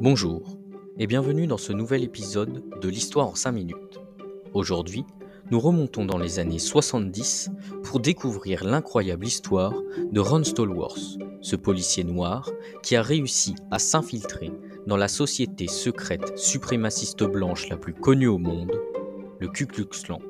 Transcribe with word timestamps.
Bonjour 0.00 0.56
et 0.96 1.08
bienvenue 1.08 1.48
dans 1.48 1.56
ce 1.56 1.72
nouvel 1.72 2.04
épisode 2.04 2.62
de 2.80 2.88
l'Histoire 2.88 3.26
en 3.26 3.34
5 3.34 3.50
minutes. 3.50 3.98
Aujourd'hui, 4.54 5.04
nous 5.50 5.58
remontons 5.58 6.04
dans 6.04 6.18
les 6.18 6.38
années 6.38 6.60
70 6.60 7.50
pour 7.82 7.98
découvrir 7.98 8.62
l'incroyable 8.62 9.26
histoire 9.26 9.74
de 10.12 10.20
Ron 10.20 10.44
Stallworth, 10.44 11.18
ce 11.40 11.56
policier 11.56 12.04
noir 12.04 12.48
qui 12.84 12.94
a 12.94 13.02
réussi 13.02 13.56
à 13.72 13.80
s'infiltrer 13.80 14.52
dans 14.86 14.96
la 14.96 15.08
société 15.08 15.66
secrète 15.66 16.38
suprémaciste 16.38 17.24
blanche 17.24 17.68
la 17.68 17.76
plus 17.76 17.94
connue 17.94 18.28
au 18.28 18.38
monde, 18.38 18.70
le 19.40 19.48
Ku 19.48 19.66
Klux 19.66 19.86
Klan. 19.86 20.20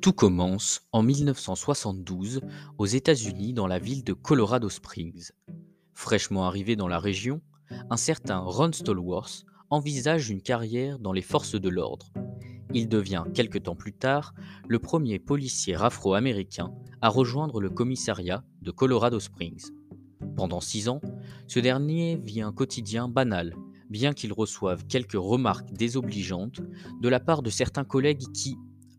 Tout 0.00 0.12
commence 0.12 0.82
en 0.92 1.02
1972 1.02 2.40
aux 2.78 2.86
États-Unis 2.86 3.52
dans 3.52 3.66
la 3.66 3.80
ville 3.80 4.04
de 4.04 4.12
Colorado 4.12 4.68
Springs. 4.68 5.32
Fraîchement 5.92 6.44
arrivé 6.44 6.76
dans 6.76 6.86
la 6.86 7.00
région, 7.00 7.40
un 7.90 7.96
certain 7.96 8.38
Ron 8.38 8.72
Stallworth 8.72 9.44
envisage 9.70 10.30
une 10.30 10.40
carrière 10.40 11.00
dans 11.00 11.12
les 11.12 11.22
forces 11.22 11.56
de 11.56 11.68
l'ordre. 11.68 12.12
Il 12.74 12.88
devient 12.88 13.24
quelque 13.34 13.58
temps 13.58 13.74
plus 13.74 13.92
tard 13.92 14.34
le 14.68 14.78
premier 14.78 15.18
policier 15.18 15.74
afro-américain 15.74 16.72
à 17.00 17.08
rejoindre 17.08 17.60
le 17.60 17.70
commissariat 17.70 18.44
de 18.62 18.70
Colorado 18.70 19.18
Springs. 19.18 19.72
Pendant 20.36 20.60
six 20.60 20.88
ans, 20.88 21.00
ce 21.48 21.58
dernier 21.58 22.20
vit 22.22 22.42
un 22.42 22.52
quotidien 22.52 23.08
banal, 23.08 23.56
bien 23.90 24.12
qu'il 24.12 24.32
reçoive 24.32 24.86
quelques 24.86 25.12
remarques 25.14 25.72
désobligeantes 25.72 26.60
de 27.00 27.08
la 27.08 27.18
part 27.18 27.42
de 27.42 27.50
certains 27.50 27.84
collègues 27.84 28.30
qui, 28.32 28.58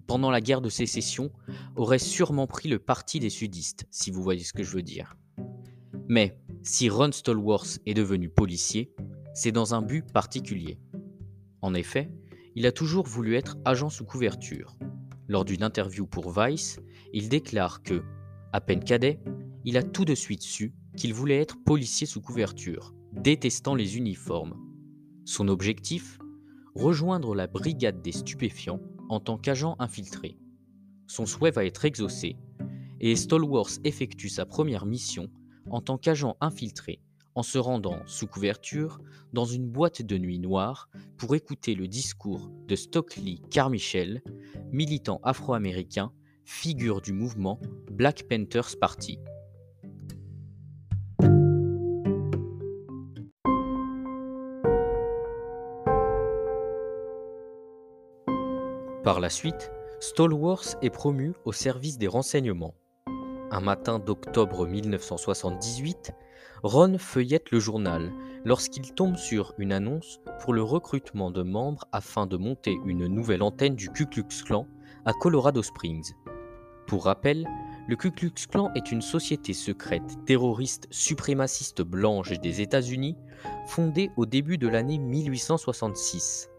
pendant 0.09 0.31
la 0.31 0.41
guerre 0.41 0.61
de 0.61 0.69
sécession, 0.69 1.31
aurait 1.75 1.99
sûrement 1.99 2.47
pris 2.47 2.67
le 2.67 2.79
parti 2.79 3.19
des 3.19 3.29
sudistes, 3.29 3.85
si 3.91 4.09
vous 4.09 4.23
voyez 4.23 4.43
ce 4.43 4.53
que 4.53 4.63
je 4.63 4.71
veux 4.71 4.81
dire. 4.81 5.15
Mais 6.07 6.35
si 6.63 6.89
Ron 6.89 7.11
Stallworth 7.11 7.79
est 7.85 7.93
devenu 7.93 8.27
policier, 8.27 8.91
c'est 9.35 9.51
dans 9.51 9.75
un 9.75 9.83
but 9.83 10.11
particulier. 10.11 10.79
En 11.61 11.75
effet, 11.75 12.09
il 12.55 12.65
a 12.65 12.71
toujours 12.71 13.05
voulu 13.05 13.35
être 13.35 13.57
agent 13.65 13.91
sous 13.91 14.03
couverture. 14.03 14.79
Lors 15.27 15.45
d'une 15.45 15.61
interview 15.61 16.07
pour 16.07 16.31
Vice, 16.31 16.79
il 17.13 17.29
déclare 17.29 17.83
que, 17.83 18.01
à 18.51 18.61
peine 18.61 18.83
cadet, 18.83 19.19
il 19.63 19.77
a 19.77 19.83
tout 19.83 20.05
de 20.05 20.15
suite 20.15 20.41
su 20.41 20.73
qu'il 20.97 21.13
voulait 21.13 21.37
être 21.37 21.63
policier 21.63 22.07
sous 22.07 22.19
couverture, 22.19 22.95
détestant 23.13 23.75
les 23.75 23.95
uniformes. 23.95 24.55
Son 25.25 25.49
objectif? 25.49 26.17
Rejoindre 26.73 27.35
la 27.35 27.45
brigade 27.45 28.01
des 28.01 28.11
stupéfiants 28.11 28.79
en 29.09 29.19
tant 29.19 29.37
qu'agent 29.37 29.75
infiltré. 29.79 30.37
Son 31.07 31.25
souhait 31.25 31.51
va 31.51 31.65
être 31.65 31.85
exaucé, 31.85 32.37
et 32.99 33.15
Stallworth 33.15 33.79
effectue 33.83 34.29
sa 34.29 34.45
première 34.45 34.85
mission 34.85 35.27
en 35.69 35.81
tant 35.81 35.97
qu'agent 35.97 36.37
infiltré 36.39 37.01
en 37.35 37.43
se 37.43 37.57
rendant 37.57 37.99
sous 38.05 38.27
couverture 38.27 38.99
dans 39.31 39.45
une 39.45 39.69
boîte 39.69 40.01
de 40.01 40.17
nuit 40.17 40.39
noire 40.39 40.89
pour 41.17 41.35
écouter 41.35 41.73
le 41.73 41.87
discours 41.87 42.51
de 42.67 42.75
Stockley 42.75 43.37
Carmichael, 43.49 44.21
militant 44.71 45.21
afro-américain, 45.23 46.11
figure 46.43 47.01
du 47.01 47.13
mouvement 47.13 47.59
Black 47.91 48.25
Panthers 48.27 48.77
Party. 48.79 49.19
Par 59.09 59.19
la 59.19 59.31
suite, 59.31 59.71
Stallworth 59.99 60.77
est 60.83 60.91
promu 60.91 61.33
au 61.43 61.51
service 61.51 61.97
des 61.97 62.05
renseignements. 62.05 62.75
Un 63.49 63.59
matin 63.59 63.97
d'octobre 63.97 64.67
1978, 64.67 66.11
Ron 66.61 66.99
feuillette 66.99 67.49
le 67.49 67.59
journal 67.59 68.11
lorsqu'il 68.45 68.93
tombe 68.93 69.15
sur 69.15 69.55
une 69.57 69.71
annonce 69.71 70.19
pour 70.41 70.53
le 70.53 70.61
recrutement 70.61 71.31
de 71.31 71.41
membres 71.41 71.85
afin 71.91 72.27
de 72.27 72.37
monter 72.37 72.77
une 72.85 73.07
nouvelle 73.07 73.41
antenne 73.41 73.73
du 73.73 73.89
Ku 73.89 74.05
Klux 74.05 74.27
Klan 74.45 74.67
à 75.05 75.13
Colorado 75.13 75.63
Springs. 75.63 76.13
Pour 76.85 77.05
rappel, 77.05 77.47
le 77.87 77.95
Ku 77.95 78.11
Klux 78.11 78.45
Klan 78.47 78.71
est 78.75 78.91
une 78.91 79.01
société 79.01 79.53
secrète 79.53 80.23
terroriste 80.27 80.87
suprémaciste 80.91 81.81
blanche 81.81 82.39
des 82.41 82.61
États-Unis 82.61 83.17
fondée 83.65 84.11
au 84.17 84.27
début 84.27 84.59
de 84.59 84.67
l'année 84.67 84.99
1866. 84.99 86.51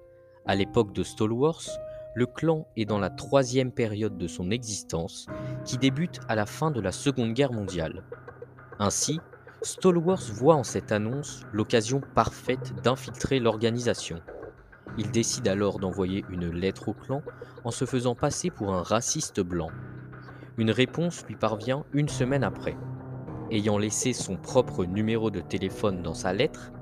À 0.47 0.57
l'époque 0.57 0.93
de 0.93 1.05
Stallworth, 1.05 1.71
le 2.15 2.27
clan 2.27 2.67
est 2.77 2.85
dans 2.85 2.99
la 2.99 3.11
troisième 3.11 3.71
période 3.71 4.19
de 4.19 4.27
son 4.27 4.51
existence, 4.51 5.27
qui 5.65 5.79
débute 5.79 6.21
à 6.29 6.35
la 6.35 6.47
fin 6.47 6.71
de 6.71 6.81
la 6.81 6.93
Seconde 6.93 7.35
Guerre 7.35 7.53
mondiale. 7.53 8.03
Ainsi, 8.79 9.21
Stallworth 9.63 10.31
voit 10.31 10.57
en 10.57 10.65
cette 10.65 10.91
annonce 10.91 11.43
l'occasion 11.53 12.01
parfaite 12.15 12.75
d'infiltrer 12.83 13.39
l'organisation. 13.39 14.21
Il 14.99 15.11
décide 15.11 15.47
alors 15.47 15.79
d'envoyer 15.79 16.25
une 16.31 16.51
lettre 16.51 16.89
au 16.89 16.95
clan 16.95 17.23
en 17.65 17.71
se 17.71 17.85
faisant 17.85 18.15
passer 18.15 18.51
pour 18.51 18.75
un 18.75 18.83
raciste 18.83 19.41
blanc. 19.41 19.71
Une 20.59 20.71
réponse 20.71 21.25
lui 21.29 21.37
parvient 21.37 21.85
une 21.93 22.09
semaine 22.09 22.43
après. 22.43 22.77
Ayant 23.51 23.79
laissé 23.79 24.13
son 24.13 24.37
propre 24.37 24.85
numéro 24.85 25.31
de 25.31 25.41
téléphone 25.41 26.03
dans 26.03 26.15
sa 26.15 26.33
lettre, 26.33 26.73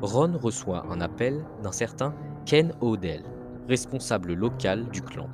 Ron 0.00 0.38
reçoit 0.38 0.86
un 0.90 1.00
appel 1.00 1.44
d'un 1.62 1.72
certain 1.72 2.14
Ken 2.44 2.72
Odell 2.80 3.24
responsable 3.68 4.34
local 4.34 4.88
du 4.90 5.02
clan. 5.02 5.28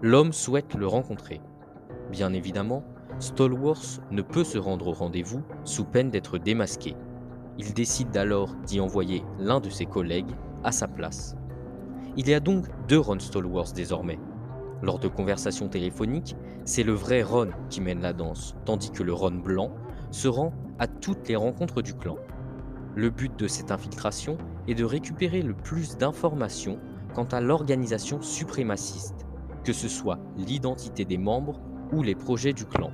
L'homme 0.00 0.32
souhaite 0.32 0.74
le 0.74 0.86
rencontrer. 0.86 1.40
Bien 2.10 2.32
évidemment, 2.32 2.84
Stallworth 3.18 4.00
ne 4.10 4.22
peut 4.22 4.44
se 4.44 4.58
rendre 4.58 4.88
au 4.88 4.92
rendez-vous 4.92 5.42
sous 5.64 5.84
peine 5.84 6.10
d'être 6.10 6.38
démasqué. 6.38 6.96
Il 7.58 7.74
décide 7.74 8.16
alors 8.16 8.54
d'y 8.66 8.80
envoyer 8.80 9.22
l'un 9.38 9.60
de 9.60 9.70
ses 9.70 9.86
collègues 9.86 10.34
à 10.64 10.72
sa 10.72 10.88
place. 10.88 11.36
Il 12.16 12.28
y 12.28 12.34
a 12.34 12.40
donc 12.40 12.66
deux 12.88 12.98
Ron 12.98 13.18
Stallworth 13.18 13.74
désormais. 13.74 14.18
Lors 14.82 14.98
de 14.98 15.08
conversations 15.08 15.68
téléphoniques, 15.68 16.36
c'est 16.64 16.82
le 16.82 16.92
vrai 16.92 17.22
Ron 17.22 17.50
qui 17.70 17.80
mène 17.80 18.00
la 18.00 18.12
danse, 18.12 18.56
tandis 18.64 18.90
que 18.90 19.02
le 19.02 19.12
Ron 19.12 19.32
blanc 19.32 19.70
se 20.10 20.28
rend 20.28 20.52
à 20.78 20.86
toutes 20.86 21.28
les 21.28 21.36
rencontres 21.36 21.82
du 21.82 21.94
clan. 21.94 22.16
Le 22.96 23.10
but 23.10 23.38
de 23.38 23.46
cette 23.46 23.70
infiltration 23.70 24.36
est 24.66 24.74
de 24.74 24.84
récupérer 24.84 25.42
le 25.42 25.54
plus 25.54 25.96
d'informations 25.96 26.78
quant 27.14 27.24
à 27.24 27.40
l'organisation 27.40 28.22
suprémaciste, 28.22 29.26
que 29.64 29.72
ce 29.72 29.88
soit 29.88 30.18
l'identité 30.36 31.04
des 31.04 31.18
membres 31.18 31.60
ou 31.92 32.02
les 32.02 32.14
projets 32.14 32.52
du 32.52 32.64
clan. 32.64 32.90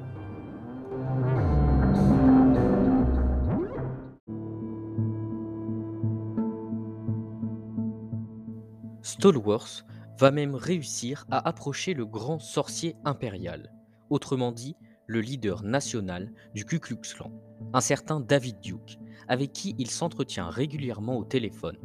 Stallworth 9.02 9.84
va 10.18 10.30
même 10.30 10.54
réussir 10.54 11.24
à 11.30 11.48
approcher 11.48 11.94
le 11.94 12.04
grand 12.04 12.38
sorcier 12.38 12.96
impérial, 13.04 13.72
autrement 14.10 14.52
dit 14.52 14.76
le 15.06 15.20
leader 15.20 15.62
national 15.62 16.30
du 16.54 16.64
Ku 16.64 16.78
Klux 16.78 17.00
Klan, 17.00 17.32
un 17.72 17.80
certain 17.80 18.20
David 18.20 18.60
Duke, 18.60 18.98
avec 19.26 19.52
qui 19.52 19.74
il 19.78 19.90
s'entretient 19.90 20.50
régulièrement 20.50 21.16
au 21.16 21.24
téléphone. 21.24 21.78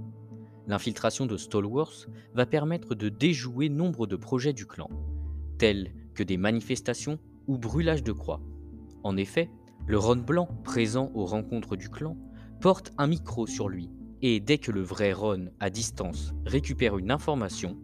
L'infiltration 0.67 1.25
de 1.25 1.35
Stallworth 1.37 2.07
va 2.33 2.45
permettre 2.45 2.95
de 2.95 3.09
déjouer 3.09 3.69
nombre 3.69 4.07
de 4.07 4.15
projets 4.15 4.53
du 4.53 4.65
clan, 4.65 4.89
tels 5.57 5.93
que 6.13 6.23
des 6.23 6.37
manifestations 6.37 7.19
ou 7.47 7.57
brûlages 7.57 8.03
de 8.03 8.13
croix. 8.13 8.41
En 9.03 9.17
effet, 9.17 9.49
le 9.85 9.97
Ron 9.97 10.17
Blanc, 10.17 10.47
présent 10.63 11.11
aux 11.13 11.25
rencontres 11.25 11.75
du 11.75 11.89
clan, 11.89 12.17
porte 12.61 12.93
un 12.97 13.07
micro 13.07 13.45
sur 13.45 13.67
lui, 13.67 13.89
et 14.21 14.39
dès 14.39 14.57
que 14.57 14.71
le 14.71 14.81
vrai 14.81 15.11
Ron, 15.11 15.49
à 15.59 15.69
distance, 15.69 16.33
récupère 16.45 16.97
une 16.97 17.11
information, 17.11 17.77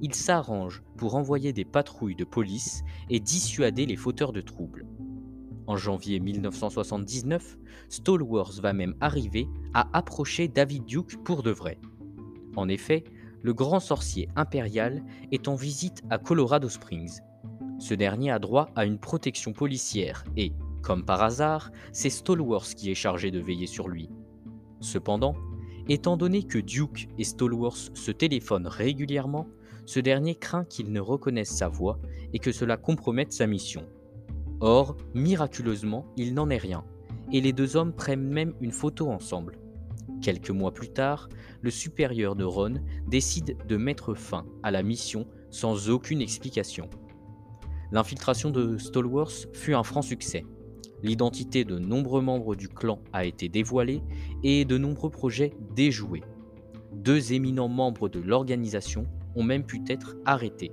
il 0.00 0.14
s'arrange 0.14 0.82
pour 0.96 1.16
envoyer 1.16 1.52
des 1.52 1.66
patrouilles 1.66 2.16
de 2.16 2.24
police 2.24 2.82
et 3.10 3.20
dissuader 3.20 3.84
les 3.84 3.96
fauteurs 3.96 4.32
de 4.32 4.40
troubles. 4.40 4.86
En 5.66 5.76
janvier 5.76 6.18
1979, 6.18 7.58
Stallworth 7.88 8.58
va 8.60 8.72
même 8.72 8.94
arriver 9.00 9.46
à 9.74 9.88
approcher 9.96 10.48
David 10.48 10.86
Duke 10.86 11.22
pour 11.22 11.42
de 11.42 11.50
vrai. 11.50 11.78
En 12.56 12.68
effet, 12.68 13.04
le 13.42 13.54
grand 13.54 13.80
sorcier 13.80 14.28
impérial 14.36 15.02
est 15.32 15.48
en 15.48 15.54
visite 15.54 16.02
à 16.10 16.18
Colorado 16.18 16.68
Springs. 16.68 17.20
Ce 17.78 17.94
dernier 17.94 18.30
a 18.30 18.38
droit 18.38 18.68
à 18.76 18.84
une 18.84 18.98
protection 18.98 19.52
policière 19.52 20.24
et, 20.36 20.52
comme 20.82 21.04
par 21.04 21.22
hasard, 21.22 21.72
c'est 21.92 22.10
Stallworth 22.10 22.74
qui 22.74 22.90
est 22.90 22.94
chargé 22.94 23.30
de 23.30 23.40
veiller 23.40 23.66
sur 23.66 23.88
lui. 23.88 24.08
Cependant, 24.80 25.34
étant 25.88 26.16
donné 26.16 26.44
que 26.44 26.58
Duke 26.58 27.08
et 27.18 27.24
Stallworth 27.24 27.96
se 27.96 28.10
téléphonent 28.10 28.68
régulièrement, 28.68 29.48
ce 29.84 29.98
dernier 29.98 30.36
craint 30.36 30.64
qu'il 30.64 30.92
ne 30.92 31.00
reconnaisse 31.00 31.50
sa 31.50 31.68
voix 31.68 31.98
et 32.32 32.38
que 32.38 32.52
cela 32.52 32.76
compromette 32.76 33.32
sa 33.32 33.46
mission. 33.46 33.84
Or, 34.60 34.96
miraculeusement, 35.14 36.06
il 36.16 36.34
n'en 36.34 36.50
est 36.50 36.56
rien, 36.58 36.84
et 37.32 37.40
les 37.40 37.52
deux 37.52 37.76
hommes 37.76 37.92
prennent 37.92 38.28
même 38.28 38.54
une 38.60 38.70
photo 38.70 39.10
ensemble. 39.10 39.58
Quelques 40.20 40.50
mois 40.50 40.72
plus 40.72 40.90
tard, 40.90 41.28
le 41.62 41.70
supérieur 41.70 42.36
de 42.36 42.44
Ron 42.44 42.74
décide 43.08 43.56
de 43.66 43.76
mettre 43.76 44.14
fin 44.14 44.44
à 44.62 44.70
la 44.70 44.82
mission 44.82 45.26
sans 45.50 45.90
aucune 45.90 46.20
explication. 46.20 46.88
L'infiltration 47.90 48.50
de 48.50 48.78
Stallworth 48.78 49.48
fut 49.52 49.74
un 49.74 49.82
franc 49.82 50.02
succès. 50.02 50.44
L'identité 51.02 51.64
de 51.64 51.78
nombreux 51.78 52.22
membres 52.22 52.54
du 52.54 52.68
clan 52.68 53.00
a 53.12 53.24
été 53.24 53.48
dévoilée 53.48 54.02
et 54.42 54.64
de 54.64 54.78
nombreux 54.78 55.10
projets 55.10 55.52
déjoués. 55.74 56.22
Deux 56.92 57.32
éminents 57.32 57.68
membres 57.68 58.08
de 58.08 58.20
l'organisation 58.20 59.06
ont 59.34 59.42
même 59.42 59.64
pu 59.64 59.82
être 59.88 60.16
arrêtés. 60.24 60.70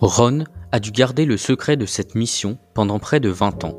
Ron 0.00 0.44
a 0.70 0.78
dû 0.78 0.92
garder 0.92 1.24
le 1.24 1.36
secret 1.36 1.76
de 1.76 1.84
cette 1.84 2.14
mission 2.14 2.56
pendant 2.72 3.00
près 3.00 3.18
de 3.18 3.30
20 3.30 3.64
ans. 3.64 3.76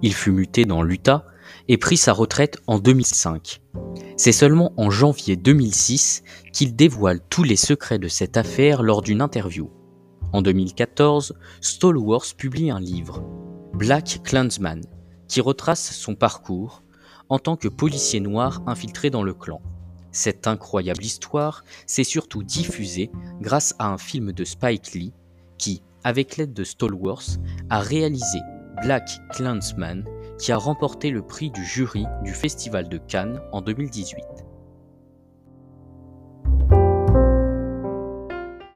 Il 0.00 0.14
fut 0.14 0.30
muté 0.30 0.64
dans 0.64 0.82
l'Utah 0.82 1.24
et 1.66 1.76
prit 1.76 1.96
sa 1.96 2.12
retraite 2.12 2.58
en 2.68 2.78
2005. 2.78 3.60
C'est 4.16 4.30
seulement 4.30 4.72
en 4.76 4.90
janvier 4.90 5.34
2006 5.34 6.22
qu'il 6.52 6.76
dévoile 6.76 7.18
tous 7.30 7.42
les 7.42 7.56
secrets 7.56 7.98
de 7.98 8.06
cette 8.06 8.36
affaire 8.36 8.84
lors 8.84 9.02
d'une 9.02 9.20
interview. 9.20 9.70
En 10.32 10.40
2014, 10.40 11.34
Stallworth 11.60 12.34
publie 12.36 12.70
un 12.70 12.78
livre, 12.78 13.24
Black 13.74 14.20
Clansman, 14.22 14.82
qui 15.26 15.40
retrace 15.40 15.90
son 15.90 16.14
parcours 16.14 16.84
en 17.28 17.40
tant 17.40 17.56
que 17.56 17.66
policier 17.66 18.20
noir 18.20 18.62
infiltré 18.68 19.10
dans 19.10 19.24
le 19.24 19.34
clan. 19.34 19.60
Cette 20.12 20.46
incroyable 20.46 21.04
histoire 21.04 21.64
s'est 21.86 22.04
surtout 22.04 22.44
diffusée 22.44 23.10
grâce 23.40 23.74
à 23.80 23.88
un 23.88 23.98
film 23.98 24.30
de 24.30 24.44
Spike 24.44 24.92
Lee 24.92 25.12
qui, 25.60 25.82
avec 26.02 26.36
l'aide 26.36 26.54
de 26.54 26.64
Stallworth, 26.64 27.38
a 27.68 27.80
réalisé 27.80 28.40
Black 28.82 29.10
Clansman 29.32 30.04
qui 30.38 30.52
a 30.52 30.56
remporté 30.56 31.10
le 31.10 31.20
prix 31.22 31.50
du 31.50 31.64
jury 31.64 32.06
du 32.24 32.32
Festival 32.32 32.88
de 32.88 32.96
Cannes 32.96 33.40
en 33.52 33.60
2018. 33.60 34.24